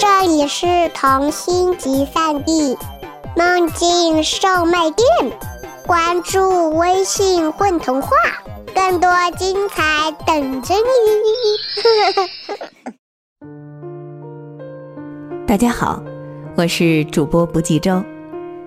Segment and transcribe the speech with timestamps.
[0.00, 2.74] 这里是童心集散地，
[3.36, 5.06] 梦境售卖店。
[5.86, 8.08] 关注微信“混童话”，
[8.74, 10.80] 更多精彩等着你。
[15.46, 16.02] 大家好，
[16.56, 18.02] 我是主播不计周，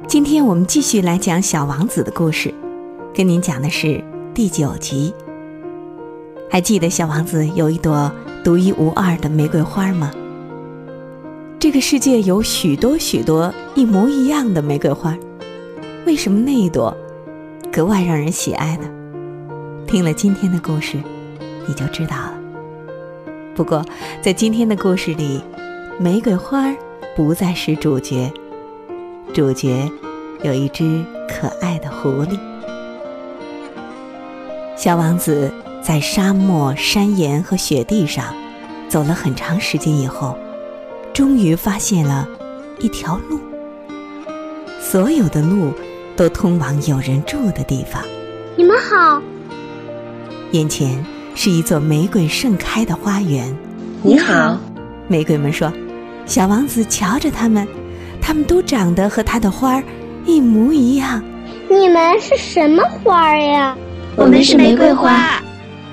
[0.07, 2.53] 今天我们继续来讲《小王子》的故事，
[3.11, 4.03] 跟您讲的是
[4.35, 5.11] 第九集。
[6.47, 8.11] 还记得小王子有一朵
[8.43, 10.11] 独一无二的玫瑰花吗？
[11.63, 15.17] 这个世界有许多许多一模一样的玫瑰花，
[16.05, 16.93] 为什么那一朵
[17.71, 18.89] 格外让人喜爱呢？
[19.87, 20.97] 听了今天的故事，
[21.65, 22.33] 你就知道了。
[23.55, 23.81] 不过，
[24.21, 25.41] 在今天的故事里，
[25.97, 26.69] 玫瑰花
[27.15, 28.29] 不再是主角，
[29.33, 29.89] 主角
[30.43, 32.37] 有一只可爱的狐狸。
[34.75, 35.49] 小王子。
[35.81, 38.33] 在沙漠、山岩和雪地上
[38.87, 40.37] 走了很长时间以后，
[41.13, 42.27] 终于发现了
[42.79, 43.39] 一条路。
[44.81, 45.71] 所有的路
[46.15, 48.03] 都通往有人住的地方。
[48.57, 49.21] 你们好。
[50.51, 51.03] 眼前
[51.35, 53.55] 是一座玫瑰盛开的花园。
[54.01, 54.57] 你好，
[55.07, 55.71] 玫瑰们说。
[56.25, 57.67] 小王子瞧着它们，
[58.21, 59.83] 它们都长得和它的花儿
[60.25, 61.21] 一模一样。
[61.69, 63.75] 你们是什么花呀？
[64.15, 65.41] 我们是玫瑰花。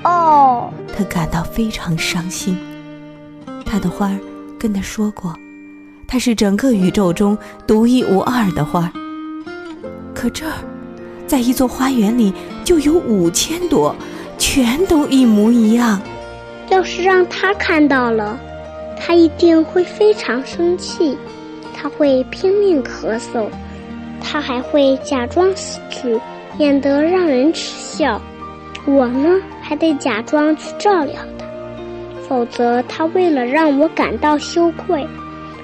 [0.03, 2.57] 哦，他感到非常伤心。
[3.65, 4.17] 他的花儿
[4.61, 5.35] 跟他说过，
[6.07, 8.93] 它是整个宇宙中独一无二的花。
[10.13, 10.53] 可这儿，
[11.25, 12.31] 在一座花园里
[12.63, 13.95] 就有五千朵，
[14.37, 15.99] 全都一模一样。
[16.69, 18.37] 要是让他看到了，
[18.95, 21.17] 他一定会非常生气。
[21.75, 23.47] 他会拼命咳嗽，
[24.21, 26.21] 他还会假装死去，
[26.59, 28.21] 免得让人耻笑。
[28.85, 29.41] 我呢？
[29.59, 31.15] 还得假装去照料，
[32.31, 35.05] 否则他为了让我感到羞愧，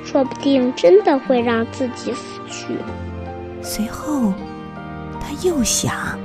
[0.03, 2.75] 说不定真的会让自己死去。
[3.61, 4.33] 随后，
[5.17, 6.19] 他又想：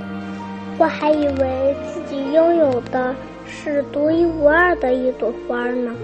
[0.78, 3.14] 我还以为自己拥有的
[3.46, 5.94] 是独一无二的一朵花呢，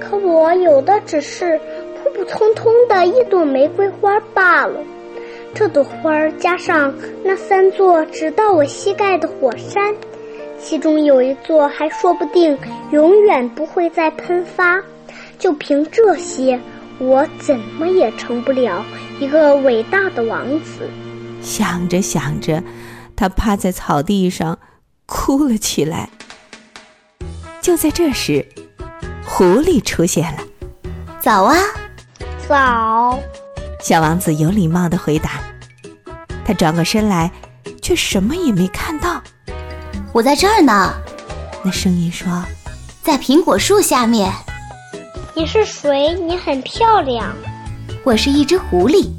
[0.00, 1.56] 可我有的只是
[2.02, 4.80] 普普通通的一朵玫瑰花罢了。
[5.54, 9.94] 这朵花加上那三座直到我膝盖的火山。
[10.64, 12.58] 其中有一座还说不定
[12.90, 14.82] 永远不会再喷发，
[15.38, 16.58] 就凭这些，
[16.98, 18.82] 我怎么也成不了
[19.20, 20.88] 一个伟大的王子。
[21.42, 22.62] 想着想着，
[23.14, 24.58] 他趴在草地上
[25.04, 26.08] 哭了起来。
[27.60, 28.46] 就在这时，
[29.22, 30.38] 狐狸出现了。
[31.20, 31.56] “早啊
[32.48, 33.20] ！”“早。”
[33.80, 35.32] 小王子有礼貌的回答。
[36.42, 37.30] 他转过身来，
[37.82, 39.22] 却什么也没看到。
[40.14, 40.94] 我在这儿呢，
[41.64, 42.28] 那声音说
[43.02, 44.32] ：“在苹果树下面。”
[45.34, 46.14] 你是谁？
[46.14, 47.34] 你很漂亮。
[48.04, 49.10] 我是一只狐狸。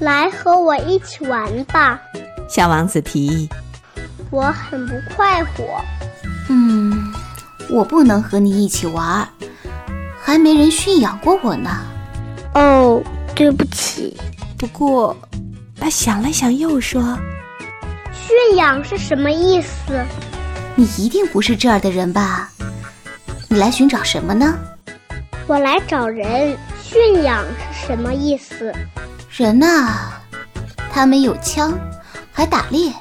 [0.00, 2.00] 来和我一起玩吧，
[2.48, 3.46] 小王子提议。
[4.30, 5.62] 我很不快活。
[6.48, 7.12] 嗯，
[7.68, 9.28] 我不能和你一起玩，
[10.18, 11.82] 还没人驯养过我呢。
[12.54, 13.02] 哦，
[13.34, 14.16] 对不起。
[14.56, 15.14] 不过，
[15.78, 17.18] 他想了想，又说。
[18.38, 20.00] 驯养是什么意思？
[20.76, 22.48] 你一定不是这儿的人吧？
[23.48, 24.56] 你来寻找什么呢？
[25.48, 26.56] 我来找人。
[26.80, 28.72] 驯养是什么意思？
[29.28, 30.12] 人呐，
[30.88, 31.76] 他们有枪，
[32.32, 32.92] 还打猎，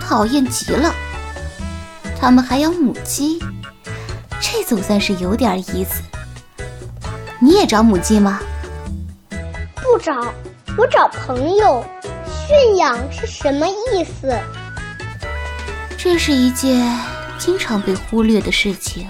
[0.00, 0.90] 讨厌极了。
[2.18, 3.38] 他们还养母鸡，
[4.40, 6.02] 这总算是有点意思。
[7.38, 8.40] 你也找母鸡吗？
[9.74, 10.32] 不找，
[10.78, 11.84] 我找朋友。
[12.46, 14.38] 驯养是什么意思？
[16.04, 17.00] 这是一件
[17.38, 19.06] 经常被忽略的事情。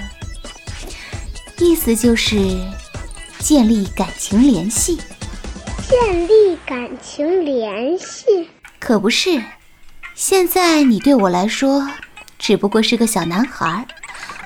[1.58, 2.36] 意思就是
[3.40, 5.00] 建立感情联系。
[5.88, 8.48] 建立感情联系？
[8.78, 9.42] 可不是。
[10.14, 11.84] 现在你对我来说
[12.38, 13.84] 只不过是个小男孩，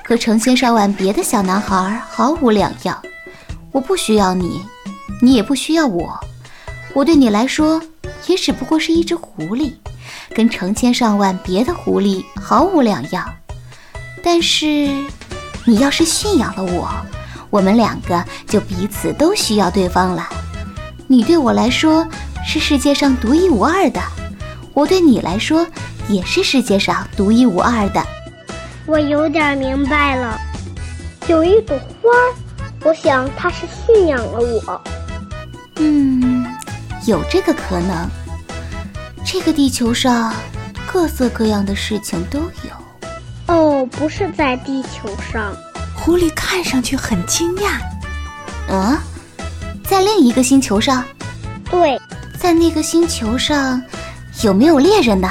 [0.03, 2.99] 和成千上万别的小男孩毫无两样。
[3.71, 4.59] 我不需要你，
[5.21, 6.19] 你也不需要我。
[6.95, 7.79] 我对你来说。
[8.27, 9.73] 也只不过是一只狐狸，
[10.35, 13.27] 跟成千上万别的狐狸毫无两样。
[14.23, 14.65] 但是，
[15.65, 16.89] 你要是驯养了我，
[17.49, 20.27] 我们两个就彼此都需要对方了。
[21.07, 22.07] 你对我来说
[22.45, 24.01] 是世界上独一无二的，
[24.73, 25.65] 我对你来说
[26.07, 28.03] 也是世界上独一无二的。
[28.85, 30.39] 我有点明白了，
[31.27, 32.09] 有一朵花，
[32.83, 34.81] 我想它是驯养了我。
[35.77, 36.45] 嗯。
[37.05, 38.09] 有这个可能。
[39.31, 40.33] 这个地球上
[40.91, 43.53] 各色各样的事情都有。
[43.53, 45.55] 哦，不是在地球上。
[45.95, 47.79] 狐狸看上去很惊讶。
[48.69, 48.97] 嗯，
[49.87, 51.05] 另一个星球上？
[51.69, 52.01] 对，
[52.39, 53.79] 在那个星球上
[54.41, 55.29] 有没有猎人呢？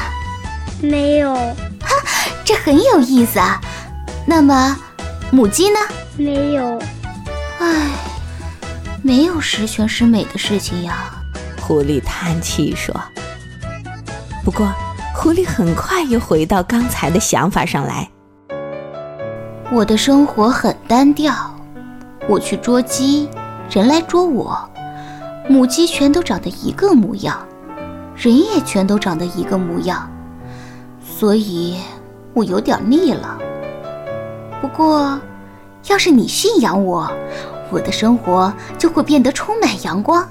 [0.81, 1.97] 没有，哈
[2.45, 3.61] 这很有意思啊。
[4.25, 4.79] 那么
[5.33, 5.79] 母鸡呢？
[6.17, 6.81] 没有，
[7.59, 7.91] 唉，
[9.03, 11.13] 没有十全十美的事情呀。
[11.61, 12.95] 狐狸叹气说。
[14.45, 14.67] 不过，
[15.15, 18.09] 狐狸很快又回到刚才的想法上来。
[19.71, 21.35] 我的生活很单调，
[22.27, 23.29] 我去捉鸡，
[23.71, 24.59] 人来捉我，
[25.49, 27.39] 母鸡全都长得一个模样，
[28.17, 30.11] 人也全都长得一个模样，
[31.05, 31.77] 所以
[32.33, 33.39] 我有点腻了。
[34.63, 35.21] 不过，
[35.89, 37.11] 要是你驯养我，
[37.71, 40.27] 我的生活就会变得充满阳光。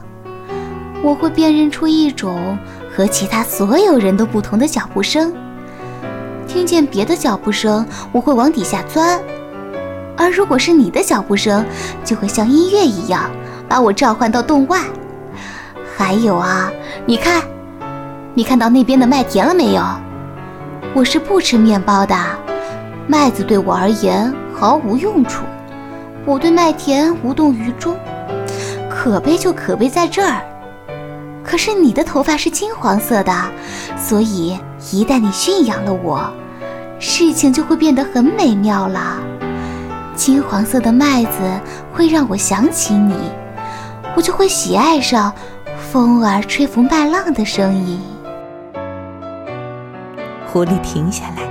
[1.04, 2.58] 我会辨认出一种
[2.98, 5.32] 和其他所有人都不同的脚步声。
[6.48, 9.20] 听见别的脚步声，我会往底下钻；
[10.18, 11.64] 而如果是你的脚步声，
[12.04, 13.30] 就会像音乐一样
[13.70, 14.80] 把我召唤到洞外。
[15.96, 16.72] 还有啊，
[17.06, 17.44] 你看，
[18.34, 19.84] 你看到那边的麦田了没有？
[20.96, 22.16] 我是不吃面包的，
[23.06, 25.44] 麦子对我而言毫无用处，
[26.26, 27.96] 我对麦田无动于衷。
[28.90, 30.42] 可悲就可悲在这儿。
[31.48, 33.32] 可是你的头发是金黄色的，
[33.98, 34.60] 所以
[34.92, 36.30] 一旦你驯养了我，
[37.00, 39.18] 事情就会变得很美妙了。
[40.14, 41.40] 金黄色的麦子
[41.94, 43.16] 会让我想起你，
[44.14, 45.34] 我就会喜爱上
[45.90, 47.98] 风儿吹拂麦浪的声音。
[50.52, 51.44] 狐狸停下来，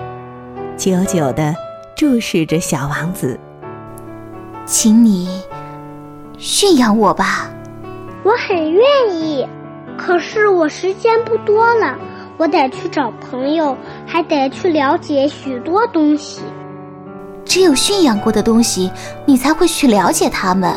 [0.77, 1.55] 久久地
[1.97, 3.41] 注视着小王子。
[4.67, 5.41] 请你
[6.37, 7.49] 驯养我吧，
[8.25, 9.47] 我很愿意。
[9.97, 11.97] 可是我时间不多了，
[12.37, 13.77] 我得去找朋友，
[14.07, 16.43] 还得去了解许多东西。
[17.45, 18.91] 只有驯养过的东西，
[19.25, 20.75] 你才会去了解它们。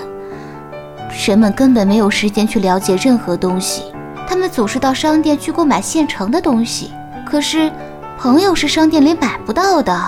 [1.27, 3.83] 人们根本没有时间去了解任何东西，
[4.27, 6.92] 他们总是到商店去购买现成的东西。
[7.25, 7.71] 可是，
[8.18, 10.00] 朋友是商店里买不到的，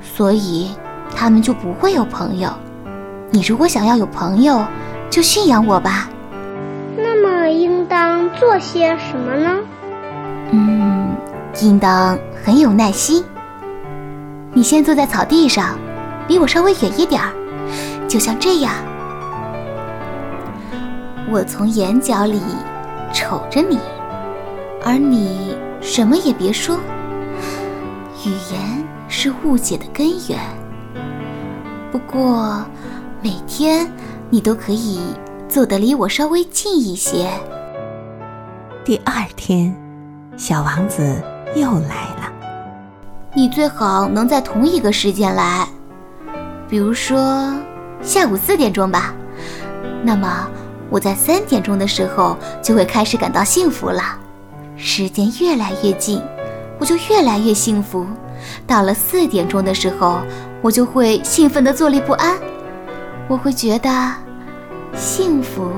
[0.00, 0.70] 所以
[1.14, 2.50] 他们就不会有朋友。
[3.30, 4.64] 你如果想要有朋友，
[5.10, 6.08] 就驯养我吧。
[7.00, 9.56] 那么应当做些什么呢？
[10.50, 11.16] 嗯，
[11.62, 13.24] 应当很有耐心。
[14.52, 15.78] 你先坐在草地上，
[16.26, 17.32] 离我稍微远一点儿，
[18.08, 18.72] 就像这样。
[21.30, 22.40] 我从眼角里
[23.12, 23.78] 瞅着你，
[24.84, 26.78] 而你什么也别说。
[28.26, 30.38] 语言是误解的根源。
[31.92, 32.64] 不过，
[33.22, 33.88] 每天
[34.30, 35.00] 你都可以
[35.48, 37.30] 坐得离我稍微近一些。
[38.84, 39.74] 第二天，
[40.36, 41.02] 小王子
[41.54, 42.32] 又来了。
[43.34, 45.66] 你最好能在同一个时间来，
[46.68, 47.54] 比如说
[48.02, 49.14] 下午四点钟吧。
[50.02, 50.46] 那么
[50.90, 54.02] 我在三点钟的时候就会开始感到幸福了。
[54.76, 56.22] 时间越来越近，
[56.78, 58.06] 我就越来越幸福。
[58.66, 60.20] 到了四点钟的时候，
[60.60, 62.36] 我就会兴奋的坐立不安。
[63.28, 63.90] 我会觉得，
[64.94, 65.70] 幸福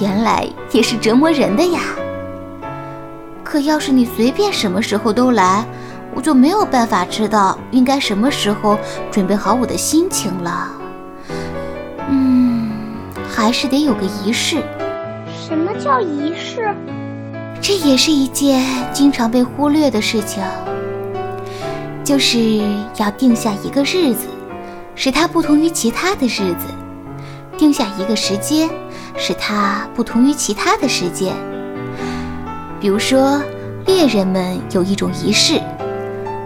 [0.00, 1.80] 原来也是折磨人的呀。
[3.42, 5.64] 可要是你随便什么时候都来，
[6.14, 8.78] 我就没有办法知道应该什么时候
[9.10, 10.70] 准备好我的心情了。
[12.08, 12.72] 嗯，
[13.28, 14.62] 还是得有个仪式。
[15.46, 16.74] 什么叫仪式？
[17.60, 18.62] 这也是一件
[18.92, 20.42] 经常被忽略的事情，
[22.02, 22.60] 就是
[22.96, 24.26] 要定下一个日子，
[24.94, 26.66] 使它不同于其他的日子；
[27.64, 28.68] 定下一个时间，
[29.16, 31.34] 使它不同于其他的时间。
[32.78, 33.40] 比如说，
[33.86, 35.58] 猎人们有一种仪式，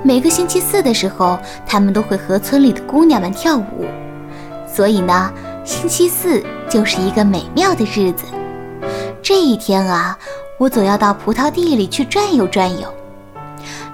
[0.04, 3.84] 每个星期四的时候，他们都会和村里的姑娘们跳舞。
[4.72, 5.32] 所以呢，
[5.64, 8.22] 星期四就是一个美妙的日子。
[9.20, 10.16] 这一天啊，
[10.56, 12.86] 我总要到葡萄地里去转悠转悠。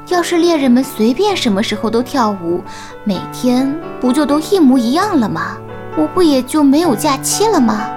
[0.09, 2.63] 要是猎人们随便什么时候都跳舞，
[3.03, 5.57] 每天不就都一模一样了吗？
[5.97, 7.89] 我不也就没有假期了吗？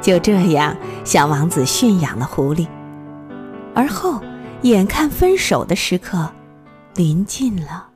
[0.00, 2.66] 就这样，小王子驯养了狐狸，
[3.74, 4.20] 而后，
[4.62, 6.30] 眼看分手的时刻
[6.94, 7.88] 临近了。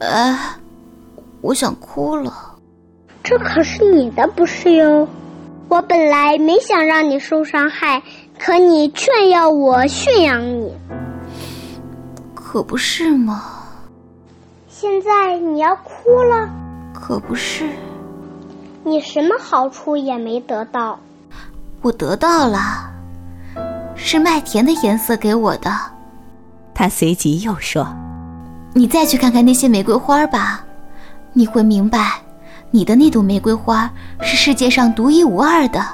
[0.00, 0.38] 哎，
[1.40, 2.32] 我想哭了。
[3.22, 5.08] 这可是你的不是哟。
[5.68, 8.02] 我本来没想让你受伤害，
[8.38, 10.72] 可你却要我驯养你，
[12.34, 13.42] 可不是吗？
[14.68, 16.48] 现在你要哭了，
[16.94, 17.68] 可不是。
[18.84, 20.98] 你什么好处也没得到。
[21.82, 22.88] 我得到了，
[23.96, 25.70] 是麦田的颜色给我的。
[26.72, 27.88] 他随即又说
[28.74, 30.64] ：“你再去看看那些玫瑰花吧，
[31.32, 32.20] 你会明白，
[32.70, 35.84] 你的那朵玫瑰花是世界上独一无二的。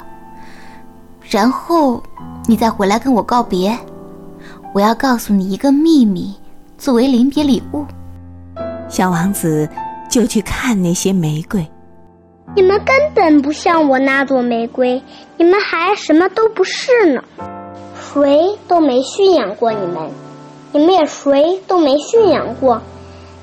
[1.29, 2.03] 然后
[2.47, 3.77] 你再回来跟我告别，
[4.75, 6.35] 我要告诉你一个秘密，
[6.77, 7.85] 作为临别礼物。”
[8.89, 9.69] 小王子
[10.11, 11.67] 就去看那些玫瑰。
[12.55, 15.03] 你们根本不像我那朵玫瑰，
[15.39, 17.23] 你们还什么都不是呢，
[17.95, 20.11] 谁都没驯养过你们，
[20.73, 22.83] 你们也谁都没驯养过，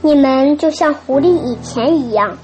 [0.01, 2.37] 你们就像狐狸以前一样，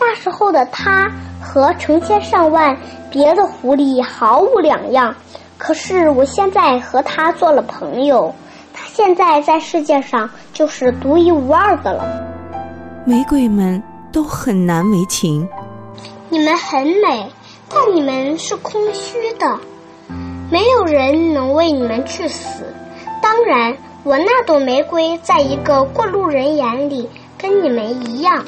[0.00, 2.76] 那时候的他和成千上万
[3.10, 5.14] 别的狐狸毫无两样。
[5.56, 8.32] 可是我现在和他做了朋友，
[8.72, 12.04] 他现在在世界上就是独一无二的了。
[13.04, 15.48] 玫瑰们都很难为情。
[16.28, 17.30] 你们很美，
[17.68, 19.58] 但你们是空虚的，
[20.50, 22.64] 没有人能为你们去死。
[23.20, 28.44] 当然，我那朵玫瑰在一个过路人眼里跟你们一样。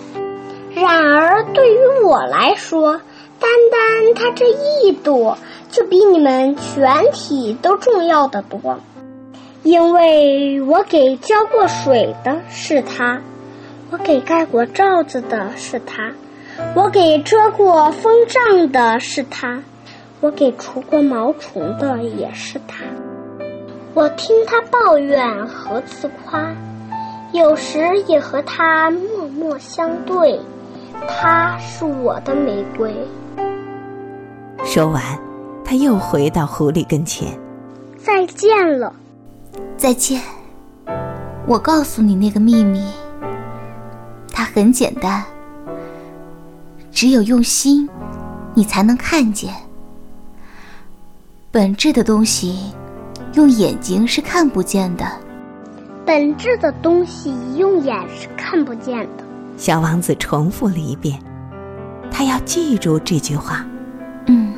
[0.81, 3.01] 然而，对于我来说，
[3.39, 5.37] 单单它这一朵
[5.71, 8.81] 就比你们全体都重要的多，
[9.63, 13.21] 因为我给浇过水的是它，
[13.91, 16.13] 我给盖过罩子的是它。
[16.75, 19.63] 我给遮过风障的是他，
[20.21, 22.85] 我给除过毛虫的也是他。
[23.95, 26.55] 我听他抱怨和自夸，
[27.33, 30.39] 有时也和他默默相对。
[31.09, 32.95] 他是我的玫瑰。
[34.65, 35.03] 说完，
[35.65, 37.39] 他又回到狐狸跟前。
[37.99, 38.93] 再见了，
[39.77, 40.21] 再见。
[41.47, 42.85] 我告诉你那个秘密，
[44.33, 45.25] 它很简单。
[46.91, 47.89] 只有用心，
[48.55, 49.55] 你才能看见
[51.51, 52.73] 本质的东西。
[53.35, 55.07] 用眼睛是看不见的。
[56.05, 59.25] 本质的东西用眼是看不见的。
[59.61, 61.19] 小王子重复了一遍，
[62.11, 63.63] 他要记住这句话。
[64.25, 64.55] 嗯，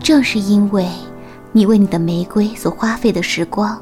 [0.00, 0.88] 正是因为
[1.52, 3.78] 你为你的玫瑰所花费的时光，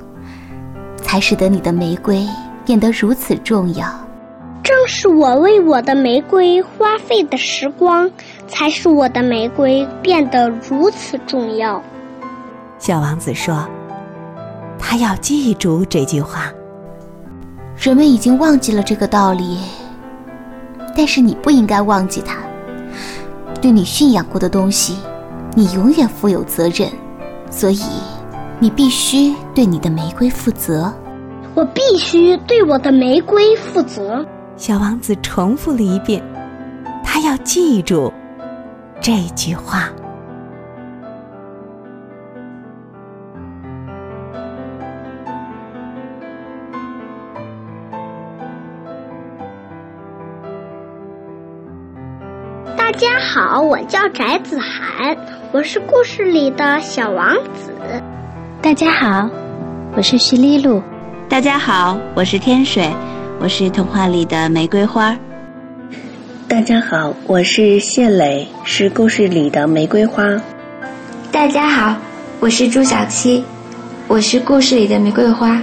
[0.97, 2.26] 才使得你的玫瑰
[2.66, 3.88] 变得如此重要。
[4.64, 8.11] 正是我为我的玫瑰花费的时光，
[8.49, 11.80] 才使我的玫瑰变得如此重要。
[12.76, 13.64] 小王子说
[14.80, 16.52] ：“他要记住这句话。
[17.76, 19.59] 人们已经忘记了这个道理，
[20.97, 22.39] 但是你不应该忘记他。
[23.61, 24.97] 对你驯养过的东西，
[25.55, 26.91] 你永远负有责任，
[27.51, 27.81] 所以
[28.59, 30.93] 你必须对你的玫瑰负责。
[31.55, 34.25] 我必须对我的玫瑰负责。”
[34.57, 36.23] 小王子重复了一遍，
[37.05, 38.13] 他要记住
[39.01, 39.89] 这句话。
[52.93, 55.17] 大家好，我叫翟子涵，
[55.51, 57.73] 我是故事里的小王子。
[58.61, 59.31] 大家好，
[59.97, 60.83] 我是徐丽露。
[61.27, 62.95] 大家好，我是天水。
[63.41, 65.17] 我是童话里的玫瑰花。
[66.47, 70.25] 大家好，我是谢磊，是故事里的玫瑰花。
[71.33, 71.97] 大家好，
[72.41, 73.43] 我是朱小七，
[74.07, 75.59] 我是故事里的玫瑰花。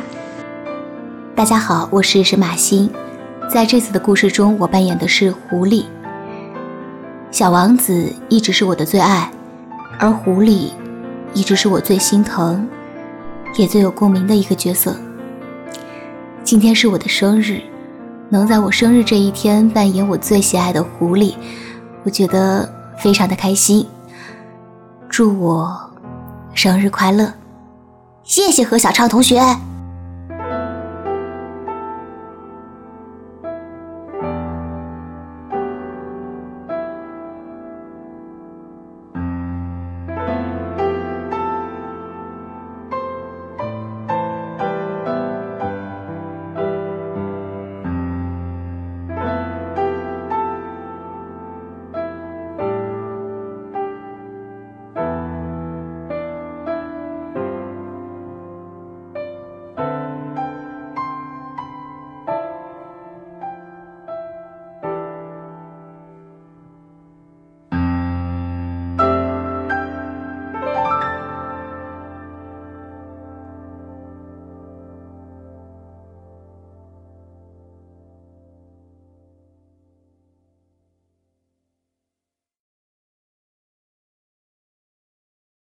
[1.36, 2.90] 大家好，我是沈马欣，
[3.48, 5.86] 在这次的故事中，我扮演的是狐狸。
[7.32, 9.32] 小王子一直是我的最爱，
[10.00, 10.72] 而狐狸
[11.34, 12.68] 一直是我最心疼，
[13.56, 14.96] 也最有共鸣的一个角色。
[16.44, 17.62] 今天是我的生日，
[18.30, 21.36] 能在我生日这一天扮演我最喜爱的狐狸，
[22.04, 22.68] 我觉得
[22.98, 23.86] 非常的开心。
[25.08, 25.80] 祝我
[26.56, 27.32] 生日快乐！
[28.24, 29.40] 谢谢何小畅同学。